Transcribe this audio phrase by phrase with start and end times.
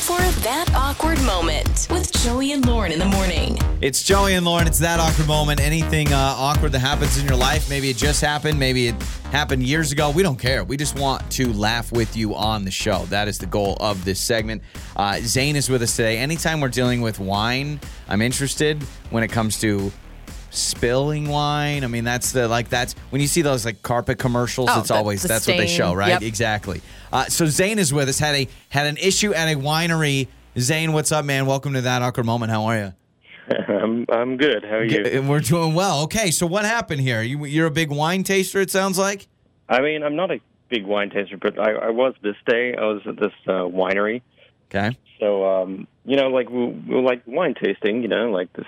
[0.00, 3.58] for That Awkward Moment with Joey and Lauren in the morning.
[3.82, 4.66] It's Joey and Lauren.
[4.66, 5.60] It's that awkward moment.
[5.60, 9.62] Anything uh, awkward that happens in your life, maybe it just happened, maybe it happened
[9.62, 10.10] years ago.
[10.10, 10.64] We don't care.
[10.64, 13.04] We just want to laugh with you on the show.
[13.06, 14.62] That is the goal of this segment.
[14.96, 16.16] Uh, Zane is with us today.
[16.16, 17.78] Anytime we're dealing with wine,
[18.08, 19.92] I'm interested when it comes to
[20.50, 21.84] spilling wine.
[21.84, 24.68] I mean, that's the like that's when you see those like carpet commercials.
[24.70, 26.10] Oh, it's the- always the that's what they show, right?
[26.10, 26.22] Yep.
[26.22, 26.80] Exactly.
[27.12, 28.18] Uh, so Zane is with us.
[28.18, 30.28] Had a had an issue at a winery.
[30.58, 31.46] Zane, what's up, man?
[31.46, 32.50] Welcome to that awkward moment.
[32.50, 32.92] How are you?
[33.68, 34.64] I'm I'm good.
[34.64, 35.02] How are you?
[35.04, 36.02] Yeah, We're doing well.
[36.04, 37.22] Okay, so what happened here?
[37.22, 39.26] You, you're a big wine taster, it sounds like.
[39.68, 42.74] I mean, I'm not a big wine taster, but I, I was this day.
[42.76, 44.22] I was at this uh, winery,
[44.72, 44.96] Okay.
[45.18, 48.02] so um, you know, like we, we like wine tasting.
[48.02, 48.66] You know, like this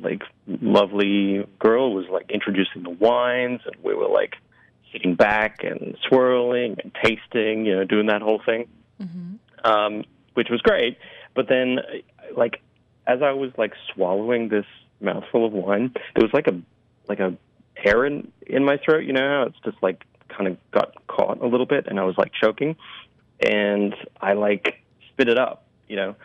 [0.00, 4.34] like lovely girl was like introducing the wines, and we were like
[4.92, 7.66] sitting back and swirling and tasting.
[7.66, 8.68] You know, doing that whole thing,
[9.64, 10.98] um, which was great.
[11.34, 11.78] But then,
[12.36, 12.60] like,
[13.06, 14.66] as I was like swallowing this
[15.00, 16.60] mouthful of wine, there was like a
[17.08, 17.36] like a
[17.84, 19.04] air in in my throat.
[19.04, 22.16] You know, it's just like kind of got caught a little bit, and I was
[22.18, 22.76] like choking,
[23.40, 25.66] and I like spit it up.
[25.88, 26.16] You know.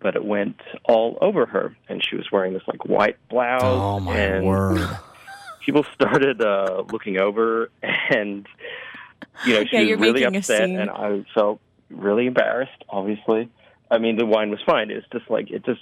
[0.00, 3.62] But it went all over her, and she was wearing this like white blouse.
[3.64, 4.88] Oh my and word.
[5.64, 8.46] people started uh, looking over, and
[9.44, 10.78] you know she Yeah, was really making a upset, scene.
[10.78, 11.60] and I felt
[11.90, 12.84] really embarrassed.
[12.88, 13.48] Obviously,
[13.90, 14.90] I mean the wine was fine.
[14.92, 15.80] It's just like it just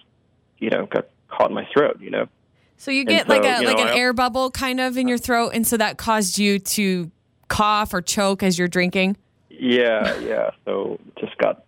[0.58, 1.98] you know got caught in my throat.
[2.00, 2.26] You know,
[2.78, 4.96] So you And get so, like a you like an I- air bubble kind of
[4.96, 7.10] in your throat, and so that caused you to
[7.48, 9.18] cough or choke as you're drinking.
[9.50, 10.50] yeah, yeah.
[10.64, 11.64] So just got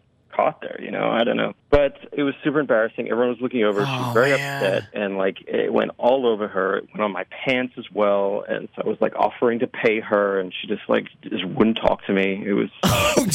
[0.50, 0.80] caught there.
[0.82, 3.08] You know, I don't know, but it was super embarrassing.
[3.10, 3.80] Everyone was looking over.
[3.84, 4.62] she Oh, was very man.
[4.64, 6.76] upset, and like it went all over her.
[6.78, 10.00] It went on my pants as well, and so I was like offering to pay
[10.00, 12.42] her, and she just like just wouldn't talk to me.
[12.46, 13.26] It was oh,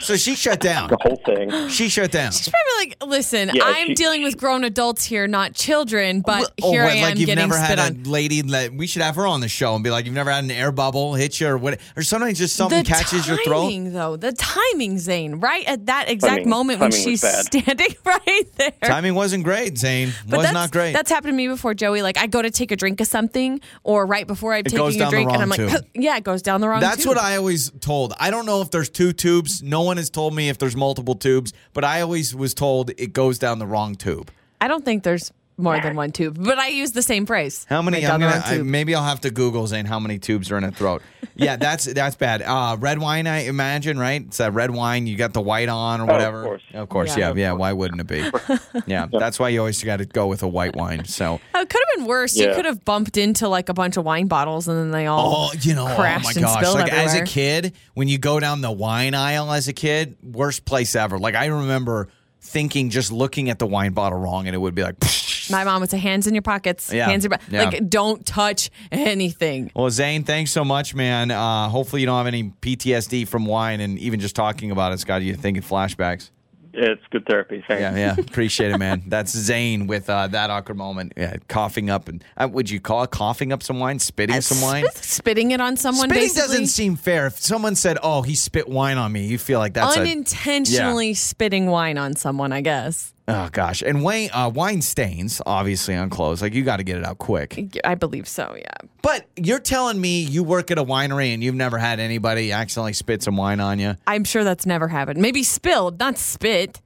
[0.00, 0.88] so she shut down.
[0.88, 1.68] the whole thing.
[1.68, 2.32] She shut down.
[2.32, 6.22] She's probably like, "Listen, Yeah, I'm she- dealing with grown adults here, not children, oh,
[6.26, 8.42] but Oh, here what, I am like you've getting never had spit a on." lady
[8.42, 10.50] that we should have her on the show and be like, you've never had an
[10.50, 11.78] air bubble hit you or what?
[11.96, 13.62] Or sometimes just something the catches your throat.
[13.62, 17.40] timing, though, the timing, Zane, right at that exact Timing- moment when timing was she's
[17.46, 18.72] standing right there.
[18.84, 20.12] Timing wasn't great, Zane.
[20.28, 20.92] But was not great.
[20.92, 22.02] That's happened to me before, Joey.
[22.02, 24.98] Like I go to take a drink of something, or right before I'm goes taking
[24.98, 25.86] down a drink, and I'm like, tube.
[25.94, 26.80] yeah, it goes down the wrong.
[26.80, 27.08] That's tube.
[27.08, 28.12] what I always told.
[28.18, 29.62] I don't know if there's two tubes.
[29.62, 33.12] No one has told me if there's multiple tubes, but I always was told it
[33.12, 34.30] goes down the wrong tube.
[34.60, 37.64] I don't think there's more than one tube, but I use the same phrase.
[37.66, 37.96] How many?
[38.04, 38.66] Right I'm down the gonna, wrong I, tube.
[38.66, 41.00] maybe I'll have to Google Zane how many tubes are in a throat.
[41.34, 42.42] yeah, that's that's bad.
[42.42, 44.20] Uh, red wine, I imagine, right?
[44.20, 45.06] It's that red wine.
[45.06, 46.42] You got the white on or Oh, of whatever.
[46.42, 46.62] course.
[46.74, 47.28] Of course, Yeah.
[47.28, 47.52] yeah, yeah.
[47.52, 48.22] Why wouldn't it be?
[48.86, 51.06] yeah, that's why you always got to go with a white wine.
[51.06, 52.36] So, Oh, it could have been worse.
[52.36, 52.54] You Yeah.
[52.54, 55.48] could have bumped into like a bunch of wine bottles, and then they all.
[55.54, 56.58] oh, you know, oh crashed my and gosh!
[56.58, 57.26] spilled Like as a everywhere.
[57.26, 61.18] kid, when you go down the wine aisle as a kid, worst place ever.
[61.18, 62.08] Like I remember
[62.46, 64.96] thinking, just looking at the wine bottle wrong, and it would be like.
[65.50, 67.06] My mom would say, "Hands in your pockets, Yeah.
[67.08, 67.64] hands in your po-" Yeah.
[67.64, 71.30] like don't touch anything." Well, Zane, thanks so much, man.
[71.30, 75.04] Uh, hopefully, you don't have any PTSD from wine, and even just talking about it's
[75.04, 76.30] got you thinking flashbacks.
[76.76, 77.64] It's good therapy.
[77.66, 77.80] Thanks.
[77.80, 79.02] Yeah, yeah, appreciate it, man.
[79.06, 81.14] That's Zane with uh, that awkward moment.
[81.16, 84.60] Yeah, coughing up, and uh, would you call it coughing up some wine, spitting some
[84.60, 84.84] wine?
[84.90, 86.10] Spit- spitting it on someone.
[86.10, 86.48] Spitting basically.
[86.48, 87.26] doesn't seem fair.
[87.26, 91.14] If someone said, "Oh, he spit wine on me," you feel like that's a unintentionally
[91.14, 92.52] spitting wine on someone.
[92.52, 93.14] I guess.
[93.28, 93.82] Oh gosh.
[93.82, 96.42] And wine, uh, wine stains obviously on clothes.
[96.42, 97.78] Like you got to get it out quick.
[97.84, 98.54] I believe so.
[98.56, 98.88] Yeah.
[99.02, 102.92] But you're telling me you work at a winery and you've never had anybody accidentally
[102.92, 103.96] spit some wine on you?
[104.06, 105.20] I'm sure that's never happened.
[105.20, 106.80] Maybe spilled, not spit.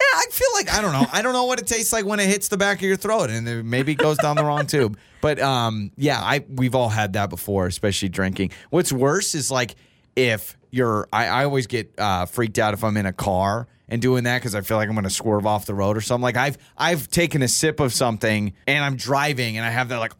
[0.00, 1.06] Yeah, I feel like I don't know.
[1.12, 3.30] I don't know what it tastes like when it hits the back of your throat,
[3.30, 4.96] and it maybe it goes down the wrong tube.
[5.20, 8.52] But um, yeah, I we've all had that before, especially drinking.
[8.70, 9.74] What's worse is like
[10.14, 11.08] if you're.
[11.12, 14.38] I, I always get uh, freaked out if I'm in a car and doing that
[14.38, 16.22] because I feel like I'm going to swerve off the road or something.
[16.22, 19.98] Like I've I've taken a sip of something and I'm driving and I have that
[19.98, 20.12] like,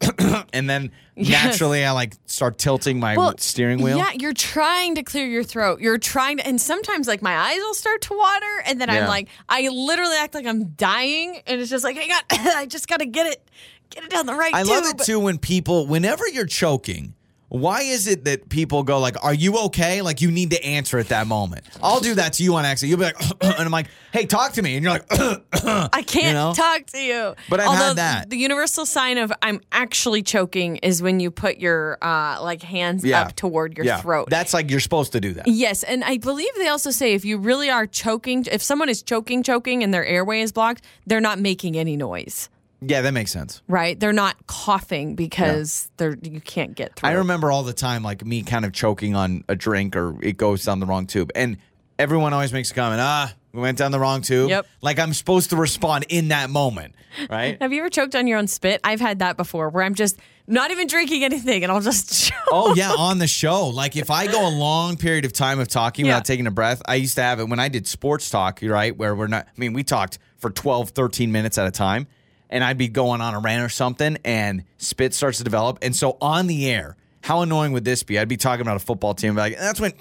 [0.53, 0.91] and then
[1.21, 1.43] Yes.
[1.43, 3.97] naturally I like start tilting my steering wheel.
[3.97, 5.81] Yeah, you're trying to clear your throat.
[5.81, 9.01] You're trying to, and sometimes like my eyes will start to water, and then Yeah.
[9.01, 12.65] I'm like, I literally act like I'm dying, and it's just like, hang on, I
[12.67, 13.49] just got to get it,
[13.89, 17.15] get it down the right I love it too when people, whenever you're choking,
[17.49, 20.97] why is it that people go like, "Are you okay?" Like you need to answer
[20.99, 21.65] at that moment.
[21.81, 22.89] I'll do that to you on accident.
[22.89, 26.27] You'll be like, and I'm like, "Hey, talk to me," and you're like, I can't
[26.27, 26.53] you know?
[26.55, 27.35] talk to you.
[27.49, 28.29] But I've had Although that.
[28.29, 33.03] The universal sign of I'm actually choking is when you put your uh, like hands
[33.03, 33.21] Yeah.
[33.23, 34.29] up toward your yeah, throat.
[34.29, 35.47] That's like you're supposed to do that.
[35.47, 39.01] Yes, and I believe they also say if you really are choking, if someone is
[39.01, 42.49] choking, choking, and their airway is blocked, they're not making any noise.
[42.81, 43.61] Yeah, that makes sense.
[43.67, 43.99] right?
[43.99, 47.09] They're not coughing because they're you can't get through.
[47.09, 50.37] I remember all the time, like me kind of choking on a drink or it
[50.37, 51.31] goes down the wrong tube.
[51.35, 51.57] And
[51.97, 54.49] everyone always makes a comment, ah, We went down the wrong tube.
[54.49, 54.65] Yep.
[54.81, 56.95] Like I'm supposed to respond in that moment,
[57.29, 57.57] right?
[57.61, 58.79] Have you ever choked on your own spit?
[58.83, 60.17] I've had that before where I'm just
[60.47, 62.37] not even drinking anything and I'll just choke.
[62.51, 63.67] Oh yeah, on the show.
[63.67, 66.13] Like if I go a long period of time of talking Yeah.
[66.13, 68.95] without taking a breath, I used to have it when I did sports talk, right?
[68.95, 72.07] Where we're not I mean, we talked for 12, 13 minutes at a time,
[72.49, 75.79] and I'd be going on a rant or something and spit starts to develop.
[75.81, 78.17] And so on the air, how annoying would this be?
[78.17, 79.93] I'd be talking about a football team, like, that's when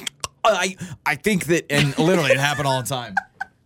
[0.44, 3.14] I I think that and literally it happened all the time.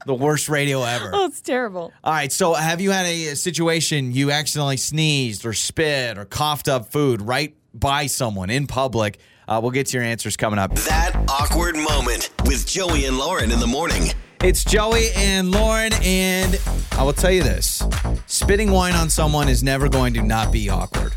[0.04, 1.10] The worst radio ever.
[1.12, 1.92] Oh, it's terrible.
[2.02, 2.32] All right.
[2.32, 7.22] So, have you had a situation you accidentally sneezed or spit or coughed up food
[7.22, 9.20] right by someone in public?
[9.46, 10.74] Uh, we'll get to your answers coming up.
[10.74, 14.12] That awkward moment with Joey and Lauren in the morning.
[14.44, 16.58] It's Joey and Lauren, and
[16.92, 17.82] I will tell you this
[18.26, 21.12] spitting wine on someone is never going to not be awkward.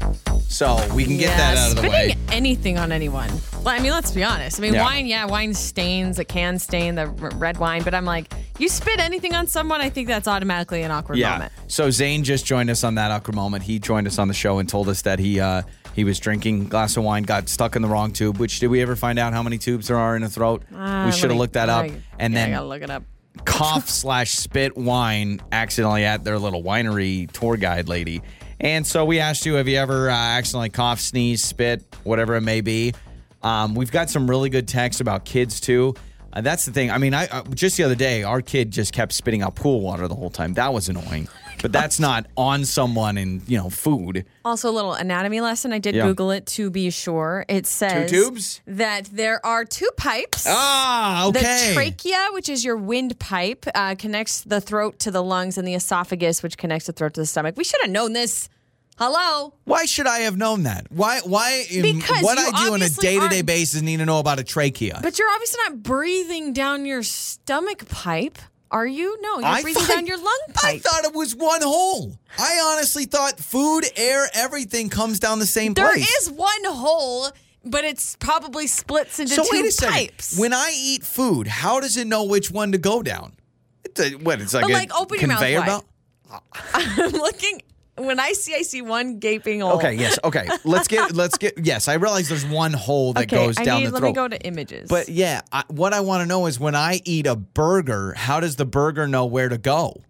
[0.48, 2.10] So, we can get that out of the way.
[2.12, 3.30] spitting anything on anyone.
[3.64, 4.60] Well, I mean, let's be honest.
[4.60, 4.84] I mean, Yeah.
[4.84, 6.20] wine, yeah, wine stains.
[6.20, 9.82] It can stain the r- red wine, but I'm like, you spit anything on someone,
[9.82, 11.32] I think that's automatically an awkward Yeah.
[11.32, 11.52] moment.
[11.68, 13.64] So Zane just joined us on that awkward moment.
[13.64, 15.64] He joined us on the show and told us that he uh,
[15.94, 18.38] he was drinking a glass of wine, got stuck in the wrong tube.
[18.38, 20.62] Which did we ever find out how many tubes there are in a throat?
[20.74, 21.86] Uh, we should have looked that up.
[21.86, 23.04] I- and yeah, I then gotta look it up.
[23.44, 28.22] Cough slash spit wine accidentally at their little winery tour guide lady.
[28.60, 32.42] And so we asked you, have you ever uh, accidentally cough, sneeze, spit, whatever it
[32.42, 32.94] may be?
[33.44, 35.94] Um, we've got some really good texts about kids too.
[36.34, 36.92] Uh, that's the thing.
[36.92, 39.82] I mean, I uh, just the other day, our kid just kept spitting out pool
[39.82, 40.54] water the whole time.
[40.54, 41.28] That was annoying.
[41.62, 44.26] But that's not on someone in you know food.
[44.44, 45.74] Also, a little anatomy lesson.
[45.74, 46.06] I did Yeah.
[46.08, 47.46] Google it to be sure.
[47.50, 48.62] It says tubes?
[48.68, 50.46] that there are two pipes.
[50.48, 51.70] Ah, okay.
[51.70, 55.74] The trachea, which is your windpipe, uh, connects the throat to the lungs, and the
[55.74, 57.56] esophagus, which connects the throat to the stomach.
[57.58, 58.50] We should have known this.
[58.98, 59.54] Hello.
[59.66, 60.88] Why should I have known that?
[60.90, 61.20] Why?
[61.26, 61.66] Why?
[61.70, 63.98] in Because what you I do on a obviously day to day aren't- basis need
[63.98, 65.00] to know about a trachea.
[65.04, 68.38] But you're obviously not breathing down your stomach pipe,
[68.72, 69.18] are you?
[69.22, 70.76] No, you're I breathing thought- down your lung pipe.
[70.76, 72.18] I thought it was one hole.
[72.38, 76.10] I honestly thought food, air, everything comes down the same There place.
[76.22, 77.30] is one hole,
[77.64, 79.94] but it's probably splits into so two wait a second.
[79.94, 80.38] pipes.
[80.38, 83.34] When I eat food, how does it know which one to go down?
[83.84, 84.42] It's a, what?
[84.42, 85.86] It's like But, a like, open your mouth belt.
[86.74, 87.62] I'm looking
[87.98, 89.74] when I see I see one gaping hole.
[89.78, 89.94] Okay.
[89.94, 90.20] Yes.
[90.24, 90.48] Okay.
[90.64, 91.12] Let's get.
[91.16, 91.54] Let's get.
[91.64, 94.02] Yes, I realize there's one hole that Okay, goes I down need, the throat.
[94.02, 94.90] let me go to images.
[94.90, 98.40] But yeah, I, what I want to know is when I eat a burger, how
[98.40, 100.02] does the burger know where to go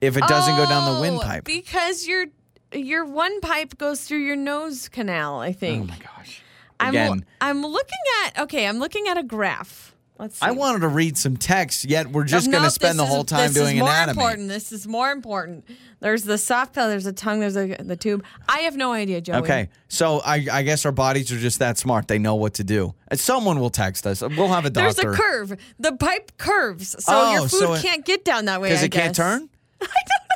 [0.00, 1.44] if it doesn't go down the Oh, windpipe?
[1.44, 2.26] Because your
[2.72, 5.84] your one pipe goes through your nose canal, I oh think.
[5.84, 6.42] oh my gosh!
[6.80, 9.93] I'm Again, I'm looking at okay, I'm looking at a graph.
[10.16, 10.46] Let's see.
[10.46, 12.98] I wanted to read some text, yet we're just oh, No, going to this spend
[13.00, 14.14] the is- whole time doing anatomy.
[14.14, 14.48] this is more important.
[14.48, 15.64] This is more important.
[15.98, 18.24] There's the soft palate, there's the tongue, there's the, the tube.
[18.48, 19.36] I have no idea, Joey.
[19.38, 22.06] Okay, so I, I guess our bodies are just that smart.
[22.06, 22.94] They know what to do.
[23.08, 24.20] And someone will text us.
[24.22, 25.02] We'll have a doctor.
[25.02, 25.56] There's a curve.
[25.80, 28.68] The pipe curves, so Oh, your food so it- can't get down that way.
[28.68, 29.16] because it can't guess.
[29.16, 29.48] turn.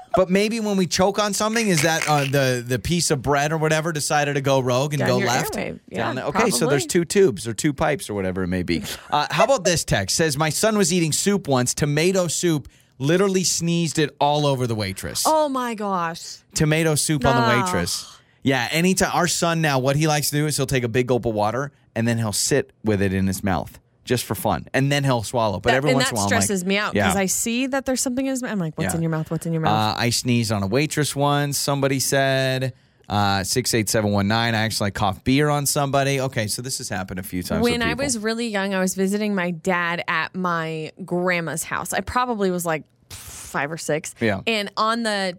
[0.08, 0.25] I don't know.
[0.25, 3.52] But maybe when we choke on something, is that uh, the the piece of bread
[3.52, 5.56] or whatever decided to go rogue and Down go left?
[5.56, 5.81] airway.
[5.88, 6.25] Yeah, Down there.
[6.26, 8.82] Okay, so there's two tubes or two pipes or whatever it may be.
[9.10, 10.16] Uh, how about this text?
[10.16, 11.72] Says my son was eating soup once.
[11.75, 12.69] Tomato soup.
[12.99, 15.25] Literally sneezed it all over the waitress.
[15.26, 16.38] Oh my gosh.
[16.54, 18.19] tomato soup on the waitress.
[18.43, 21.06] Yeah, anytime our son now, what he likes to do is he'll take a big
[21.06, 23.78] gulp of water and then he'll sit with it in his mouth
[24.08, 25.60] just for fun, and then he'll swallow.
[25.60, 27.05] But That- every and once that in a while, I'm stresses like, me out yeah.
[27.05, 28.50] because I see that there's something in his mouth.
[28.52, 28.96] I'm like, what's Yeah.
[28.96, 29.31] in your mouth?
[29.31, 29.96] What's in your mouth?
[29.96, 31.59] Uh, I sneezed on a waitress once.
[31.59, 32.73] Somebody said
[33.09, 34.54] uh, six eight seven one nine.
[34.54, 36.21] I actually coughed beer on somebody.
[36.21, 37.62] Okay, so this has happened a few times.
[37.62, 41.92] when I was really young, I was visiting my dad at my grandma's house.
[41.92, 44.14] I probably was like five or six.
[44.21, 44.40] Yeah.
[44.47, 45.38] And on the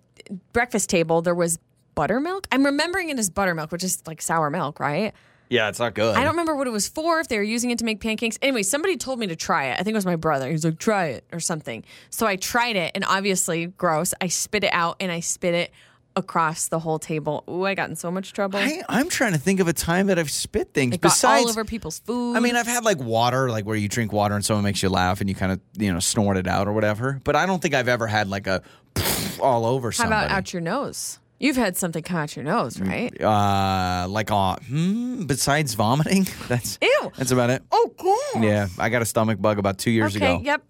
[0.54, 1.60] breakfast table, there was
[1.96, 2.48] buttermilk.
[2.52, 5.14] I'm remembering it as buttermilk, which is like sour milk, right?
[5.50, 6.16] Yeah, it's not good.
[6.16, 8.38] I don't remember what it was for, if they were using it to make pancakes.
[8.42, 9.74] Anyway, somebody told me to try it.
[9.74, 10.46] I think it was my brother.
[10.48, 11.84] He was like, try it or something.
[12.10, 14.14] So I tried it, and obviously, gross.
[14.22, 15.72] I spit it out and I spit it
[16.16, 17.44] across the whole table.
[17.50, 18.60] Ooh, I got in so much trouble.
[18.60, 20.96] I, I'm trying to think of a time that I've spit things.
[20.96, 22.36] it Besides, all over people's food.
[22.36, 24.90] I mean, I've had like water, like where you drink water and someone makes you
[24.90, 27.22] laugh and you kind of, you know, snort it out or whatever.
[27.24, 28.62] But I don't think I've ever had like a
[29.42, 30.26] all over How somebody.
[30.26, 31.20] about out your nose?
[31.40, 33.14] You've had something come out your nose, right?
[33.22, 37.12] uh, like uh, hmm, besides vomiting, that's Ew.
[37.18, 37.64] that's about it.
[37.72, 38.44] Oh, God.
[38.44, 40.42] Yeah, I got a stomach bug about two years Okay, ago.
[40.44, 40.64] yep.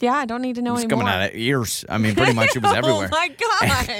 [0.00, 1.02] Yeah, I don't need to know It was anymore.
[1.02, 1.84] coming out of ears.
[1.86, 3.10] I mean, pretty much it was everywhere.
[3.12, 3.28] oh, my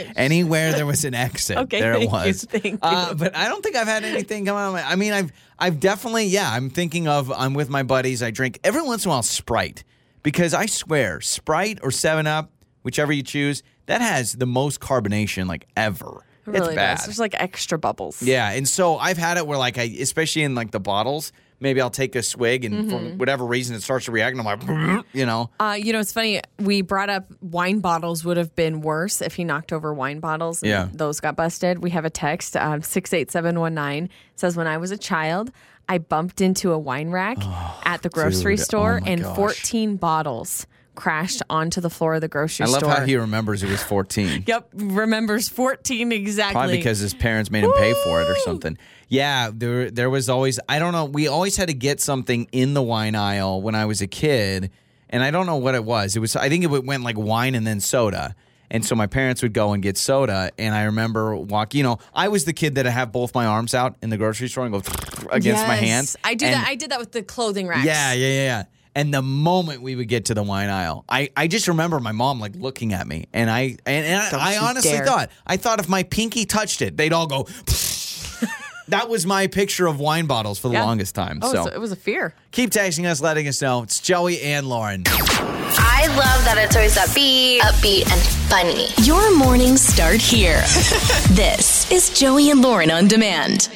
[0.08, 0.12] god!
[0.16, 2.44] Anywhere there was an exit, Okay, there it you, was.
[2.48, 3.16] thank Uh, you.
[3.16, 4.82] but I don't think I've had anything come out of my.
[4.82, 6.50] I mean, I've I've definitely yeah.
[6.50, 8.22] I'm thinking of I'm with my buddies.
[8.22, 9.84] I drink every once in a while Sprite
[10.22, 12.50] because I swear Sprite or Seven Up,
[12.82, 16.24] whichever you choose, that has the most carbonation like ever.
[16.46, 16.96] It really it's bad.
[16.96, 17.06] does.
[17.06, 18.22] There's like extra bubbles.
[18.22, 21.80] Yeah, and so I've had it where like I, especially in like the bottles, maybe
[21.82, 23.18] I'll take a swig, and for Mm-hmm.
[23.18, 26.12] whatever reason it starts to react, and I'm like, you know, Uh, you know, it's
[26.12, 26.40] funny.
[26.58, 30.62] We brought up wine bottles would have been worse if he knocked over wine bottles.
[30.62, 30.88] and Yeah.
[30.92, 31.82] those got busted.
[31.82, 34.98] We have a text um, six eight seven one nine says when I was a
[34.98, 35.52] child,
[35.88, 37.36] I bumped into a wine rack
[37.84, 38.64] at the grocery dude.
[38.64, 39.36] store, Oh and gosh.
[39.36, 40.66] fourteen bottles
[41.00, 42.66] crashed onto the floor of the grocery store.
[42.66, 43.00] I love store.
[43.00, 44.44] how he remembers he was 14.
[44.46, 46.52] Yep, remembers fourteen exactly.
[46.54, 48.76] Probably because his parents made him pay for it or something.
[49.08, 51.04] Yeah, there there was always I don't know.
[51.06, 54.70] We always had to get something in the wine aisle when I was a kid,
[55.08, 56.16] and I don't know what it was.
[56.16, 58.34] It was I think it went like wine and then soda.
[58.72, 61.74] And so my parents would go and get soda, and I remember walk.
[61.74, 64.16] You know, I was the kid that I have both my arms out in the
[64.16, 64.80] grocery store and go
[65.32, 66.16] against my hands.
[66.22, 66.68] I do And- that.
[66.68, 67.84] I did that with the clothing racks.
[67.84, 68.64] yeah, yeah, yeah, yeah.
[68.94, 72.10] And the moment we would get to the wine aisle, I, I just remember my
[72.12, 75.06] mom like looking at me, and I and, and I, I honestly dare.
[75.06, 77.46] thought I thought if my pinky touched it, they'd all go.
[78.88, 80.84] that was my picture of wine bottles for the Yeah.
[80.84, 81.38] longest time.
[81.42, 82.34] Oh, so so it was a fear.
[82.50, 83.82] keep texting us, letting us know.
[83.84, 85.04] It's Joey and Lauren.
[85.06, 88.20] I love that it's always upbeat, upbeat, and
[88.50, 88.88] funny.
[89.06, 90.60] Your mornings start here.
[91.30, 93.68] this is Joey and Lauren on demand.